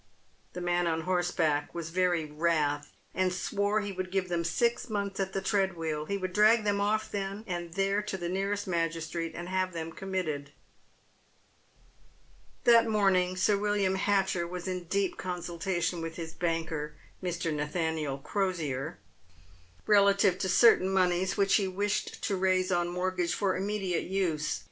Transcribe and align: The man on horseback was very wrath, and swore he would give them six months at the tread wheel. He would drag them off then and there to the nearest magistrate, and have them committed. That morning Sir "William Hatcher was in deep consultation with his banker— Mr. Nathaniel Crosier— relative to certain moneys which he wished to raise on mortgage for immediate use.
The 0.53 0.61
man 0.61 0.87
on 0.87 1.01
horseback 1.01 1.75
was 1.75 1.91
very 1.91 2.25
wrath, 2.25 2.91
and 3.13 3.31
swore 3.31 3.81
he 3.81 3.91
would 3.91 4.09
give 4.11 4.29
them 4.29 4.43
six 4.43 4.89
months 4.89 5.19
at 5.19 5.33
the 5.33 5.43
tread 5.43 5.77
wheel. 5.77 6.05
He 6.05 6.17
would 6.17 6.33
drag 6.33 6.63
them 6.63 6.81
off 6.81 7.11
then 7.11 7.43
and 7.45 7.75
there 7.75 8.01
to 8.01 8.17
the 8.17 8.27
nearest 8.27 8.65
magistrate, 8.65 9.33
and 9.35 9.47
have 9.47 9.73
them 9.73 9.91
committed. 9.91 10.53
That 12.63 12.87
morning 12.87 13.37
Sir 13.37 13.59
"William 13.59 13.93
Hatcher 13.93 14.47
was 14.47 14.67
in 14.67 14.85
deep 14.85 15.17
consultation 15.17 16.01
with 16.01 16.15
his 16.15 16.33
banker— 16.33 16.95
Mr. 17.23 17.53
Nathaniel 17.53 18.17
Crosier— 18.17 18.97
relative 19.85 20.39
to 20.39 20.49
certain 20.49 20.89
moneys 20.91 21.37
which 21.37 21.57
he 21.57 21.67
wished 21.67 22.23
to 22.23 22.35
raise 22.35 22.71
on 22.71 22.87
mortgage 22.89 23.35
for 23.35 23.55
immediate 23.55 24.05
use. 24.05 24.59